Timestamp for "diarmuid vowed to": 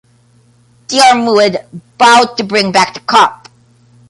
0.87-2.43